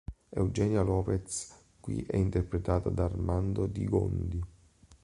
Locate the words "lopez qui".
0.81-2.01